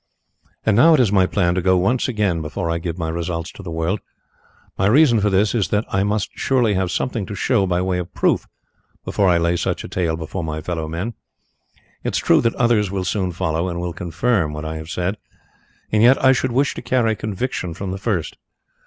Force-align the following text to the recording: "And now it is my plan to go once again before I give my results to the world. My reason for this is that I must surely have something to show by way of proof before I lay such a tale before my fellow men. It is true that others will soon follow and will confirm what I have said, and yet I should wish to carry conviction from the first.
"And 0.65 0.75
now 0.75 0.95
it 0.95 0.99
is 0.99 1.11
my 1.11 1.27
plan 1.27 1.53
to 1.53 1.61
go 1.61 1.77
once 1.77 2.07
again 2.07 2.41
before 2.41 2.71
I 2.71 2.79
give 2.79 2.97
my 2.97 3.09
results 3.09 3.51
to 3.51 3.61
the 3.61 3.69
world. 3.69 3.99
My 4.75 4.87
reason 4.87 5.19
for 5.19 5.29
this 5.29 5.53
is 5.53 5.67
that 5.67 5.85
I 5.89 6.01
must 6.01 6.31
surely 6.33 6.73
have 6.73 6.89
something 6.89 7.23
to 7.27 7.35
show 7.35 7.67
by 7.67 7.83
way 7.83 7.99
of 7.99 8.11
proof 8.15 8.47
before 9.05 9.29
I 9.29 9.37
lay 9.37 9.57
such 9.57 9.83
a 9.83 9.87
tale 9.87 10.17
before 10.17 10.43
my 10.43 10.59
fellow 10.59 10.87
men. 10.87 11.13
It 12.03 12.15
is 12.15 12.19
true 12.19 12.41
that 12.41 12.55
others 12.55 12.89
will 12.89 13.05
soon 13.05 13.31
follow 13.31 13.69
and 13.69 13.79
will 13.79 13.93
confirm 13.93 14.53
what 14.53 14.65
I 14.65 14.77
have 14.77 14.89
said, 14.89 15.17
and 15.91 16.01
yet 16.01 16.17
I 16.25 16.31
should 16.31 16.51
wish 16.51 16.73
to 16.73 16.81
carry 16.81 17.15
conviction 17.15 17.75
from 17.75 17.91
the 17.91 17.99
first. 17.99 18.37